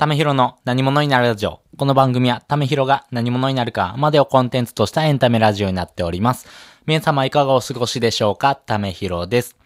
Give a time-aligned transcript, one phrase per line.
[0.00, 1.60] ためひろの何者になるラジオ。
[1.76, 6.48] この番組はためひろが何者になるかまでをコンテンツとしたエンタメラジオになっております。
[6.86, 8.56] 皆様いかがお過ごしでしょうか？
[8.56, 9.58] ためひろです。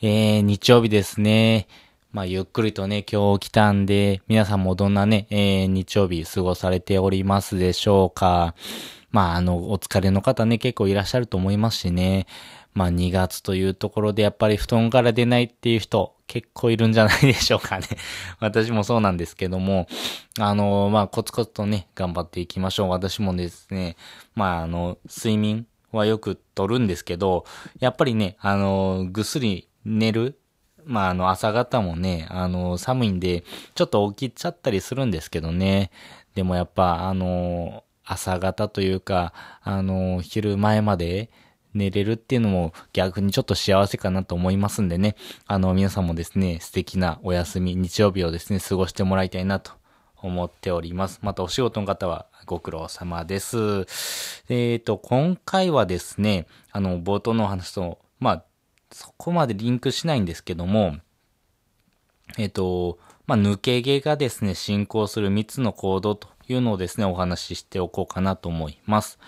[0.00, 1.68] えー、日曜日ですね。
[2.10, 8.54] まあ、ゆっくりとね、今日来たんで、皆さんもどんなね、えー、日曜日過ごされておりますでしょうか？
[9.10, 12.26] まあ、あの、お疲れの方ね、結構いらっしゃると思いますしね。
[12.76, 17.86] まあ、2月というところでやっぱり布団から出ないっていう人、結構いるんじゃないでしょうかね。
[18.38, 19.88] 私もそうなんですけども、
[20.38, 22.90] あの、まあ、コツコツとね、頑張っていきましょう。
[22.90, 23.96] 私もですね、
[24.34, 27.46] まあ、あの、睡眠はよく取るんですけど、
[27.80, 30.38] やっぱりね、あの、ぐっすり寝る
[30.84, 33.42] まあ、あの、朝方もね、あの、寒いんで、
[33.74, 35.90] ちょっと起きちゃったりするんですけどね。
[36.34, 39.32] でもやっぱ、あの、朝方というか、
[39.62, 41.30] あの、昼前まで
[41.76, 45.16] 寝れるっていうのも逆にちょっと幸せかなと思いますんでね。
[45.46, 49.72] あの、皆さんもですね、素敵なお休み、日曜日をですね、過ごしてもらいたいなと
[50.16, 51.20] 思っております。
[51.22, 53.56] またお仕事の方はご苦労様です。
[54.48, 58.44] えっ、ー、と、今回はですね、あの、冒頭のお話と、まあ、
[58.90, 60.96] そこまでリンクしないんですけども、
[62.38, 69.18] えっ、ー、と、まあ、抜け毛がですね、進行する3つの行動というのをですね、お話ししておこうかなと思います。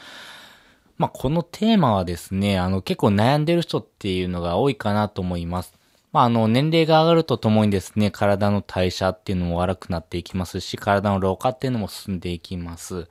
[0.98, 5.72] まあ、このテーマはですね、あの、結構悩んでる人っていうのが多いかなと思います。
[6.12, 13.06] まあ、あの、年齢が上がるとともにですね、体の代謝っていうのも悪くなっていきますし、体の老化っていうのも進んでいきます。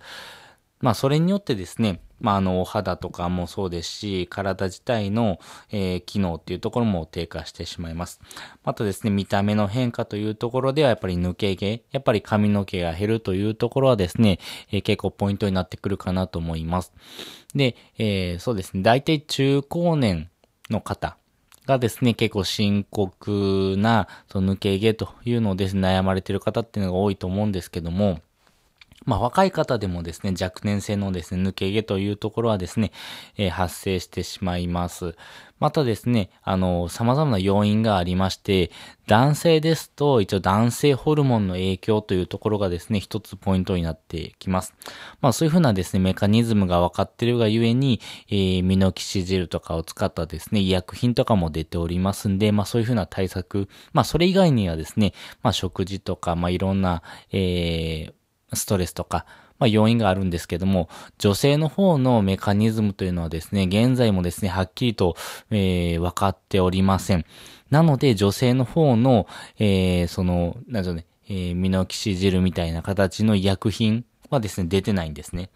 [0.82, 5.40] まあ、それによってですね、まあ、あの、お肌とかもそうですし、体自体の、
[5.72, 8.20] えー、機能っていうところも低下してしまいます。
[8.64, 14.40] またですね、見た目の変化というところでは、やっぱり抜け毛、やっぱり髪の毛が減るというところはですね、
[14.72, 16.94] えー、結構ポイントになってくるかなと思います。
[17.54, 20.30] で、えー、そうですね、大体中高年
[20.70, 21.18] の方、
[21.68, 28.22] がですね、結構深刻な、その抜け毛というのをですね、悩まれている方っていうのが多いと思うんですけども、
[29.06, 32.92] まあ、若い方でもですね、若年性のですね、抜け毛というところはですね、
[33.38, 35.16] えー、発生してしまいます。
[35.60, 38.70] またですね、あの、様々な要因がありまして、
[39.08, 44.76] 男性ですと、一応男性ホルモンの影響というところがですね、一つポイントになってきます。
[45.22, 58.14] まあ、そういうふうなですね、メカニズムが分かっているがゆえに、えー、ミノキシジルとかを使ったですね、医薬品とかも出ておりますんで、まあ、そういうふうな対策、まあ、それ以外にはですね、まあ、食事とか、まあ、いろんな、えー、
[58.54, 59.26] ストレスとか、
[59.60, 65.16] まあ、要因があるんですけども、女性の方のメカニズムというのはですね、現在もですね、はっきりと、
[65.50, 67.26] えー、分かっておりません。
[67.70, 75.50] なので、女性の方の、えー、その、なんでしょうね、えー、ミノキシジルみたいな形の医薬品はですね、出てないんですね。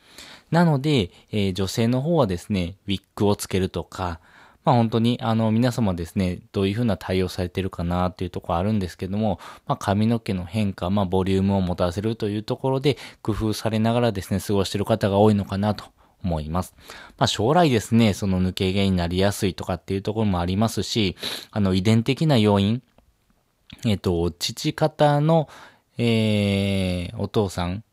[0.49, 4.19] なので、えー、女性の方はですね、ウィッグをつけるとか、
[4.63, 15.85] まあ本当に、あの、皆様ですね、どういうふうな対応されてるかなっていうところあるんですけども、まあ髪の毛の変化、まあボリュームを持たせるというところで工夫されながらですね、過ごしてる方が多いのかなと
[16.23, 16.75] 思います。
[17.17, 21.15] まあ将来ですね、その抜け毛になりやすいとかっていうところもありますし、
[21.49, 22.83] あの遺伝的な要因、
[23.85, 25.49] えっ、と、父方の、
[25.97, 27.83] えー、お父さん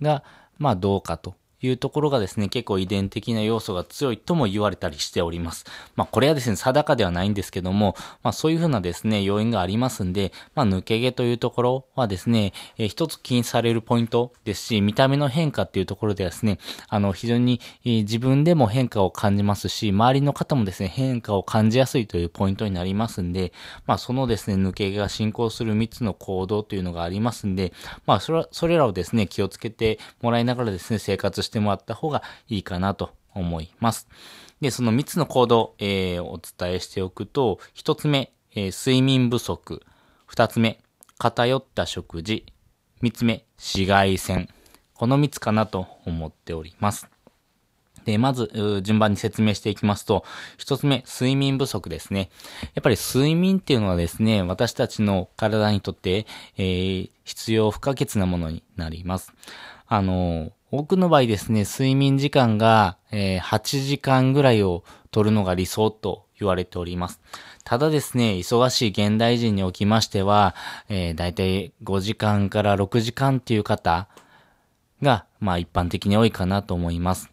[0.00, 0.22] が、
[0.58, 5.64] まあどうかというところがですね、結構遺伝的な要素が強いとも言われたりしております。
[5.96, 16.58] まあこれはですね、定かではないんですけども、まあそういうふうなですね、要因がありますんで、まあ抜け毛というところはですね、えー、一つ気にされるポイントですし、見た目の変化っていうところではですね、
[16.88, 23.52] あの非常に、えー、自分でも変化を感じますし、周りの方もですね、変化を感じやすいというポイントになりますんで、
[23.86, 27.72] まあそのですね、抜け毛が進行する3つの行動というのがありますんで、
[28.06, 34.08] まあそれそれらをですね、気をつけてもらいながらですね、生活してしてもらった方がいいかなと思います。
[34.60, 39.82] で、その3つの行動、えー、お伝えしておくと、1つ目、えー、睡眠不足。
[40.28, 40.80] 2つ目、
[41.16, 42.44] 偏った食事。
[43.02, 44.48] 3つ目、紫外線。
[44.94, 47.08] この3つかなと思っております。
[48.04, 50.24] で、まず、順番に説明していきますと、
[50.58, 52.30] 一つ目、睡眠不足ですね。
[52.74, 56.26] やっぱり睡眠っていうのはですね、私たちの体にとって、
[56.56, 59.32] えー、必要不可欠なものになります。
[59.86, 64.82] あの、多くの場合ですね、睡眠時間が、えー、8時間ぐらいを
[65.12, 67.20] 取るのが理想と言われております。
[67.62, 70.56] ただですね、忙しい現代人におきましては、
[70.88, 74.08] えー、だいたい5時間から6時間っていう方
[75.00, 77.30] が、まあ一般的に多いかなと思います。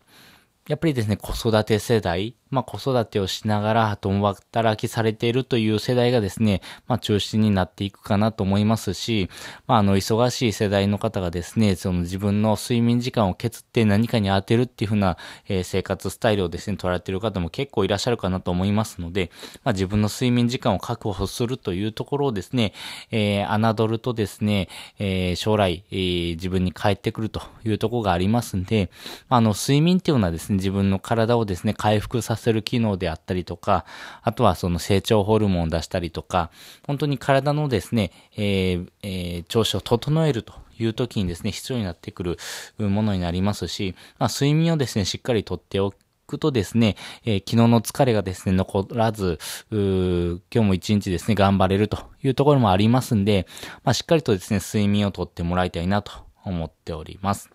[0.68, 9.30] やっぱりですね、子育て世代、まあ、子育てをしながら共働きされているという世代がですね、まあ、中心になっていくかなと思いますし、
[9.68, 15.18] まあ、あの、忙しい世代の方がですね、その自分の睡眠時間を削って何かに当てるっていう風な、
[15.48, 19.32] えー、生活スタイルをですね、取られている方も結構いらっしゃるかなと思いますので、
[19.64, 22.74] まあ、自分の睡眠時間を確保するというところをですね、
[23.12, 24.68] えー、侮るとですね、
[25.00, 28.92] えー、将来、えー、自分に返ってくるというところがありますんで、
[29.30, 33.86] あの、睡眠っていうのはですね、自分の体をですね、回復させせる機能であったりとか、
[34.22, 36.52] あとはその成長ホルモンを出したりとか、
[36.86, 42.38] 本当に体のですね、えーえー、調子を整えるという時にですね、必要になってくる
[42.80, 45.94] ものになりますし、まあ、睡眠をですね、しっかりとってお
[46.28, 46.96] くとですね、
[47.26, 49.40] えー、昨日の疲れがですね、残らず、
[49.72, 53.48] 今日も一日ですね、頑張れるというところもありますんで、
[53.84, 56.12] まあ、しっかりとですね、睡眠をとってもらいたいなと
[56.44, 57.50] 思っております。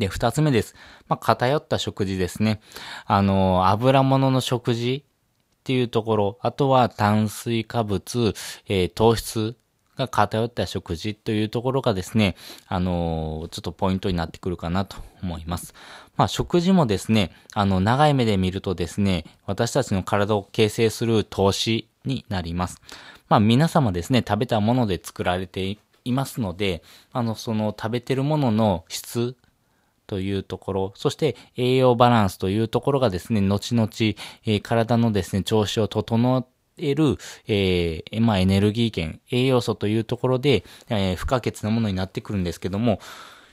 [0.00, 0.74] で、二つ目です。
[1.08, 2.60] まあ、偏った食事ですね。
[3.04, 8.34] あの、油物の食事っていうところ、あとは炭水化物、
[8.66, 9.56] えー、糖質
[9.98, 12.34] が偏った食事というところがですね、
[12.66, 15.74] あのちょっとポイントになってくるかなと思います。
[16.16, 22.80] まあ、食事もですね、あの、長い目で見るとですね、私たちの体を形成する投資になります。
[23.28, 26.82] まあ、皆様ですね、食べたもので作られていますので、
[27.12, 29.36] あの、その食べてるものの質
[30.10, 33.88] というところ、そして栄養バランスというところがですね、後々、
[34.44, 36.48] えー、体のですね、調子を整
[36.78, 37.16] える、
[37.46, 42.98] えー、まあ、エネルギー源、栄養素というところで、えー、不可欠なものになってくるんですけども、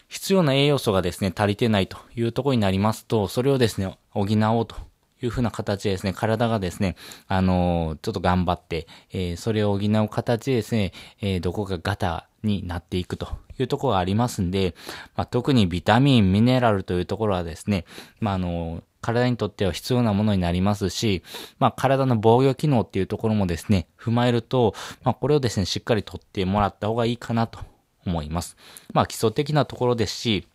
[0.08, 4.76] 必要な栄養素がですね、足りてないというところになりますと、それをですね、補おうと
[5.22, 6.96] いうふうな形でですね、体がですね、
[7.28, 13.30] あのー、ちょっと頑張って、えー、それを補う形でですね、えー、どこかガタになっていくと
[13.60, 14.76] いうところがありますんで、
[15.16, 17.86] まあ、特にビタミン、ミネラルというところはですね、
[18.20, 21.24] まあ、あの、体にとっては必要なものになりますし、
[21.60, 24.74] まあ、体の防御機能っていうところもですね、踏まえると、
[25.04, 27.60] まあ、これをですね、しっかりとってもらった方がいいかなと
[28.06, 28.58] 思います。
[28.94, 30.48] まあ、基礎的なところですし、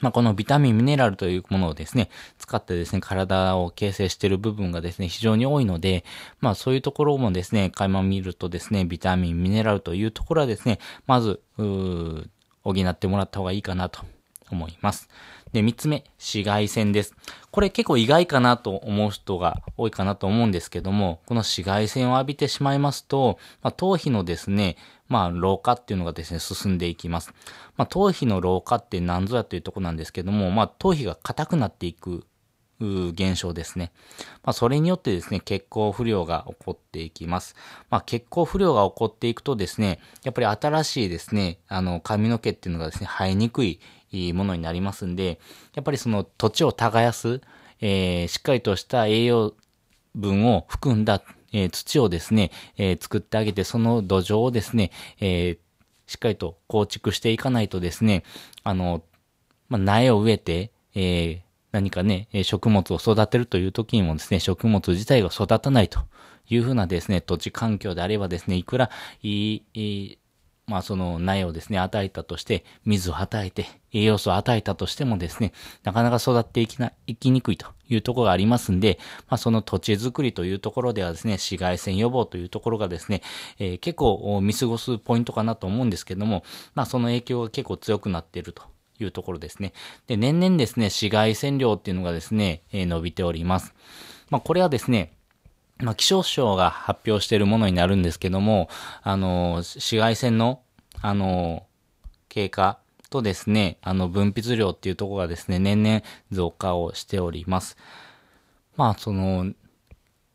[0.00, 6.04] まあ、このビタミン、ミネラルというものをですね、使ってですね、体を形成している部分がですね、非常に多いので、
[6.40, 14.02] まあ、そういうところもですね、垣間見るとですね、ビタミン、ミネラルというところはですね、まず、補ってもらった方がいいかなと
[14.50, 15.08] 思います。
[15.52, 17.14] で、三つ目、紫外線です。
[17.50, 24.76] これ結構意外かなと思う人が多いかなと思うんですけども、この紫外線を浴びてしまいますと、まあ、頭皮のですね、
[25.08, 27.32] まあ、老化っていうのがですね、進んでいきます。
[27.76, 32.26] まあ、頭皮の老化って何ぞやというとこなんですけども、まあ、頭皮が硬くなっていく
[32.80, 33.90] 現象ですね。
[34.44, 37.56] まあ、それによってですね、血行不良が起こっていきます。
[37.90, 43.80] まあ、血行不良が起こっていくとですね、やっぱり新しいですね、あの、髪の毛っていうのがですね、生えにくい
[44.32, 45.40] ものになりますんで、
[45.74, 47.40] やっぱりその土地を耕す、
[47.80, 49.54] えー、しっかりとした栄養
[50.14, 51.22] 分を含んだ、
[51.52, 54.90] えー、土をですね、えー、作ってあげて、その土壌をですね、
[55.20, 55.58] え
[56.06, 58.24] しっかりと構築していかないとですね、
[58.64, 59.02] あの、
[59.68, 66.00] まあ、苗を植えて、え何かね、食物を育てるという時にもですね、食物自体が育たないと
[66.48, 68.90] いうふうなですね、土地環境であればですね、いくら
[69.22, 70.17] いい、いい
[70.68, 78.98] まあその苗をですね、与えたとして、水を与えて、栄養素を与えたとしてもですね、なかなか育っていきな、いきにくいというところがありますんで、
[79.28, 83.22] まあその土地づくりというところではですね、紫外線予防というところがですね、
[83.58, 86.44] えー、結構見過ごすポイントかなと思うんですけども、
[86.74, 88.62] まあその影響が結構強くなっていると
[89.00, 89.72] いうところですね。
[90.06, 93.74] で、年々ですね、紫外線量っていうのがですね、えー、伸びております。
[94.28, 95.14] まあこれはですね、
[95.80, 98.68] まあ、気象省が発表しているものになるんですけども、
[99.02, 100.60] あの、紫外線の、
[101.00, 101.66] あの、
[102.28, 102.78] 経過
[103.10, 107.76] とですね、あの、分泌量っていうところがですね、年々増加をしております。
[108.76, 109.52] まあ、その、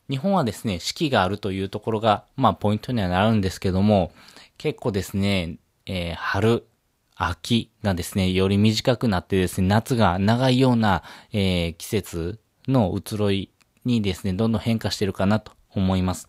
[0.09, 4.11] 日本はですね、四季があるというところが、まあ、ポイントにはなるんですけども、
[4.57, 6.65] 結構ですね、えー、春、
[7.15, 13.49] 秋がですね、より短くなってですね、夏が長いような、えー、季節の移ろい
[13.85, 16.27] にですね、どんどん変化してるかなと思います。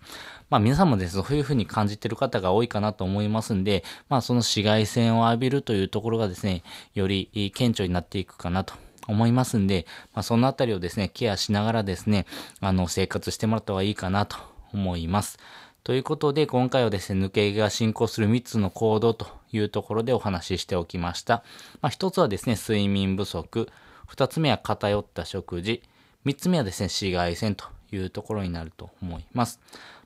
[0.51, 6.63] まあ皆さんもですね、そういう風に感じてる方が多いかなと思いますんで、まあその紫外線を浴びるというところがですね、
[6.95, 8.75] より顕著になっていくかなと
[9.07, 12.27] 思いますんで、まあそのあたりをですね、ケアしながらですね、
[12.61, 14.37] あの生活してもらった方がいいかなと
[14.73, 15.39] 思います。
[15.85, 21.45] ということで、今回はですね、抜け毛が進行する3つの行動というところでお話ししておきました。
[21.83, 23.69] まあ、1つはですね、睡眠不足。
[24.09, 25.83] 2つ目は偏った食事。
[26.25, 29.61] 3つ目はですね、紫外線というところになると思います。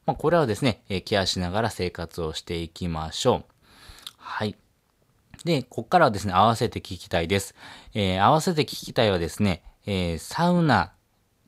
[0.06, 3.44] まあ、これはですね、ケアしながら生活をしていきましょう。
[4.16, 4.56] はい。
[5.44, 7.54] で、ここからはですね、合わせて聞きたいです。
[7.94, 10.92] えー、合わせて聞きたいはですね、えー、サウナ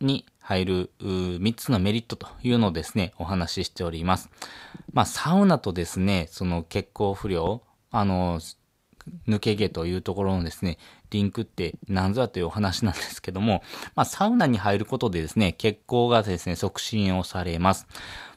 [0.01, 4.31] に入る3つのメリットというのをですね、お話ししております。
[4.93, 8.41] まあ、サウナとですね、その血行不良、あの、
[9.29, 10.79] 抜け毛というところのですね、
[11.11, 13.63] リンクって何ぞやというお話なんですけども、
[13.95, 17.87] まあ、サウナに入ることでですね、血行がですね、促進をされます。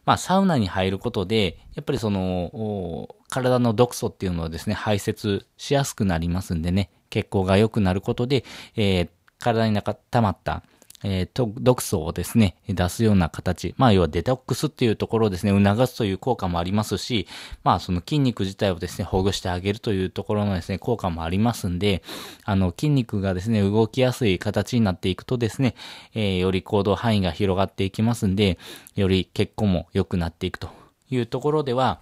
[0.06, 8.44] まあ、サウナに入ることで、やっぱりその、体の毒素っていうのはですね、排泄しやすくなりますんでね、血行が良くなることで、
[8.76, 10.64] えー、体に溜まった
[11.04, 13.76] えー、と、毒素をですね、出すような形。
[13.78, 17.28] まあ、要はデトックスっていうところをですね、促すという効果もありますし、
[17.64, 22.04] まあ、その筋肉自体をですね、ほぐしてあげるというところのですね、効果もありますんで、
[22.46, 25.76] あの、筋肉がですね、動きやすい形になっていくとですね、
[26.14, 28.58] えー、より行動範囲が広がっていきますんで、
[28.96, 30.70] より血行も良くなっていくと
[31.10, 32.00] いうところでは、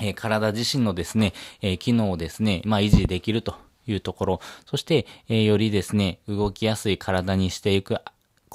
[0.00, 3.54] えー、体自身のですね、えー、機能をですね、まあ、維持できると
[3.86, 7.98] いうところ、そして、えー、よりですね、動きやすい体にしていく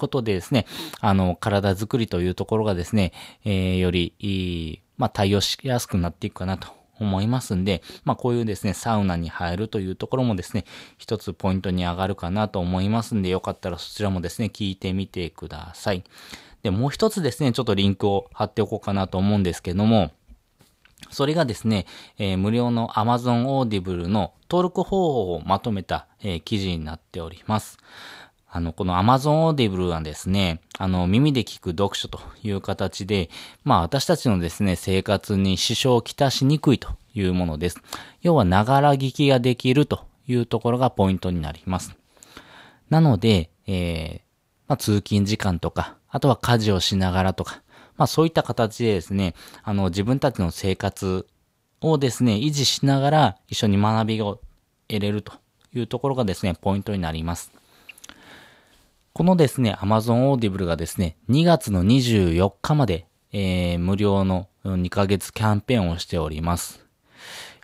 [0.01, 0.65] ことでですね、
[0.99, 3.13] あの、体づくりというところがですね、
[3.45, 10.65] えー、より、いい、まあ、対応しやすくなっていくかなと思いますんで、まあ、こういうですね、サウナに入るというところもですね、
[10.97, 16.03] 一つポイントに上がるかなと思いますんで、よかったらそちらもですね、聞いてみてください。
[16.63, 20.11] で、もう一つですね、ちょっとリンクを貼っておこうかなと思うんですけども、
[21.09, 21.85] それがですね、
[22.17, 27.77] えー、無料の Amazon Audible の登録方法をまとめた、えー、記事になっております。
[28.53, 33.29] あの、この Amazon Audible はですね、あの、耳で聞く読書という形で、
[33.63, 37.81] まあ私たちのですね、生活に支障をきたしにくいというものです。
[38.21, 41.95] 要は、ながら聞きができるというところがポイントになります。
[42.89, 44.21] なので、えー、
[44.67, 47.61] まあ通勤時間とか、あとは家事をしながらとか、
[47.95, 51.25] まあそういった形でですね、あの、自分たちの生活
[51.79, 54.41] をですね、維持しながら一緒に学びを
[54.89, 55.31] 得れると
[55.73, 57.60] いうところがですね、ポイントになります。
[59.13, 66.85] このですね、Amazon Audible がですね、2月の24日まで、えー、無料の2ヶ月キャンペーンをしております。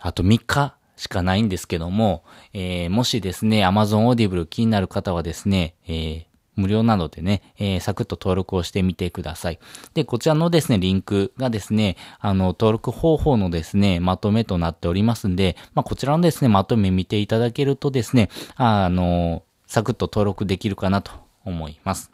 [0.02, 6.26] あと3日しかないんですけども、えー、もしですね、Amazon Audible 気になる方はですね、えー、
[6.58, 9.60] 無料なのでね、えー、サクッと登録をしてみてください。
[9.94, 22.12] で、こちらのですね、リンクがですね、あの、登録方法のですね、まとめとなっておりますんで、まあ、こちらのですね、まとめ見ていただけるとですね、あの、サクッと登録できるかなと思います。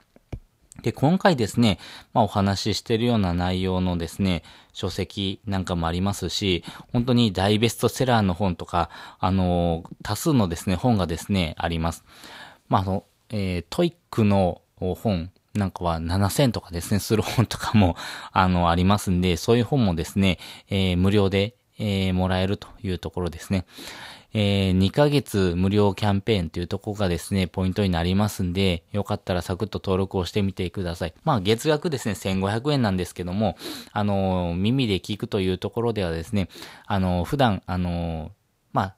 [0.81, 1.79] で、今回ですね、
[2.13, 12.03] まあお話ししてるような内容のですね、書籍なんかもありますし、本当に大ベストセラーの本とか、あの、多数のですね、本がですね、あります。
[12.69, 17.95] まあ、あの、えー、トイックの本なんかは7000とかですね、する本とかも、
[18.33, 23.65] あの、ありますんで、そういう本もですね、えー、無料で、えー、もらえるというところですね。
[24.33, 31.13] えー、2ヶ月無料キャンペーンというとこがですね、ポイントになりますんで、よかったらサクッと登録をしてみてください。
[31.23, 33.57] まあ、月額ですね、1500円なんですけども、
[33.91, 36.49] あのー、耳で聞くというところではですね、
[36.87, 38.31] あのー、普段、あのー、
[38.73, 38.95] まあ、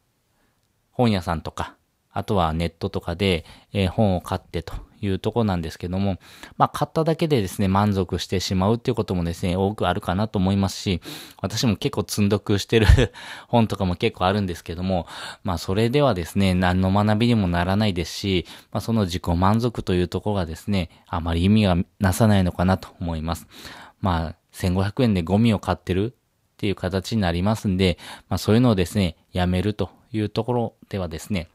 [0.91, 1.75] 本屋さんとか、
[2.11, 6.17] あとはネットとかで、えー、本を買ってというとこなんですけども、
[6.57, 11.01] まあ、買っただけでですね、満足してしまうっていうこともですね、多くあるかなと思いますし、
[11.41, 12.87] 私も結構積んどくしてる
[13.47, 15.07] 本とかも結構あるんですけども、
[15.43, 23.47] まあ、それではですね、何の学びにもならないですし、まあ、その自己満足というところがですね、あまり意味がなさないのかなと思います。
[24.01, 27.97] まあ、1500円でゴミを買ってるっていう形になりますんで、
[28.29, 31.49] まあ、そういうのをですね、やめるというところではですね、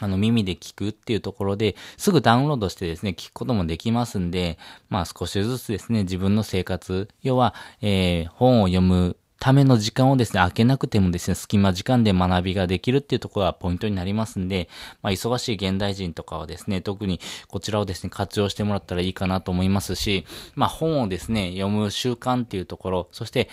[0.00, 14.68] あの、耳で聞くっていうところで、すぐダウンロードしてですね、聞くこともできますんで、まあ少しずつですね、自分の生活、要は、えー、本を読むための時間をですね、開けなくてもですね、隙間時間で学びができるっていうところがポイントになりますんで、
[15.02, 23.48] まあ、忙しい現代人とかはですね、特にこちらをですね、活用してもらったらいいかなと思いますし、まあ、本をですね、読む習慣っていうところ、そして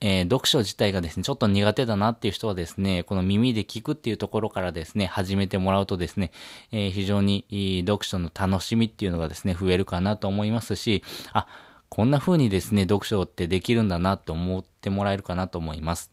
[0.00, 6.32] えー、読書自体がですね、ちょっと苦手だなっていう人はですね、この耳で聞くっていうところからですね、始めてもらうとですね、
[6.72, 11.46] えー、非常に読書の楽しみっていうのがですね、増えるかなと思いますし、あ、
[11.90, 16.10] こんな風にですね、読書ってできるんだなって思ってもらえるかなと思います。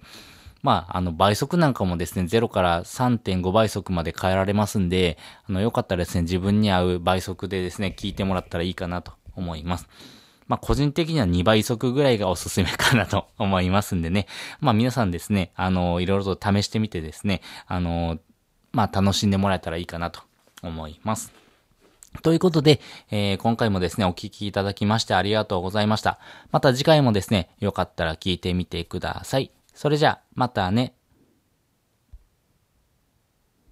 [0.63, 5.17] まあ、あの、倍速なんかもですね、0から3.5倍速まで変えられますんで、
[5.47, 9.87] あの、よかったらですね、自分に合う倍速でですね、聞いてもらったらいいかなと思います。
[10.47, 14.27] まあ、個人的には2倍速ぐらいがおすすめかなと思いますんでね。
[14.59, 18.19] まあ、皆さんですね、あの、いろいろと試してみてですね、あの、
[18.71, 20.21] まあ、楽しんでもらえたらいいかなと
[20.63, 21.33] 思います。
[22.21, 26.19] ということで、えー、今回もですね、お聞きいただきましてありがとうございました。
[26.51, 29.51] また次回もですね、よかったら聞いてみてください。
[29.73, 30.96] それじゃあ、またね。